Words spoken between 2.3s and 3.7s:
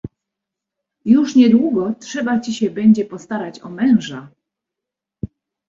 ci się będzie postarać o